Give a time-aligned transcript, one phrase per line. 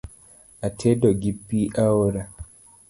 [0.67, 2.23] Atedo gi pii aora